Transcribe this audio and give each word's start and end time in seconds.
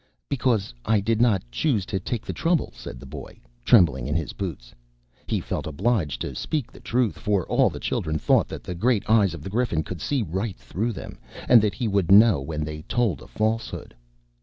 "Because 0.29 0.73
I 0.83 0.99
did 0.99 1.21
not 1.21 1.43
choose 1.51 1.85
to 1.85 1.99
take 1.99 2.25
the 2.25 2.33
trouble," 2.33 2.73
said 2.75 2.99
the 2.99 3.05
boy, 3.05 3.37
trembling 3.63 4.07
in 4.07 4.15
his 4.15 4.33
boots. 4.33 4.73
He 5.27 5.39
felt 5.39 5.67
obliged 5.67 6.21
to 6.21 6.33
speak 6.33 6.71
the 6.71 6.79
truth, 6.79 7.19
for 7.19 7.45
all 7.45 7.69
the 7.69 7.79
children 7.79 8.17
thought 8.17 8.47
that 8.47 8.63
the 8.63 8.73
great 8.73 9.07
eyes 9.07 9.35
of 9.35 9.43
the 9.43 9.51
Griffin 9.51 9.83
could 9.83 10.01
see 10.01 10.23
right 10.23 10.57
through 10.57 10.93
them, 10.93 11.19
and 11.47 11.61
that 11.61 11.75
he 11.75 11.87
would 11.87 12.11
know 12.11 12.41
when 12.41 12.63
they 12.65 12.81
told 12.81 13.21
a 13.21 13.27
falsehood. 13.27 13.93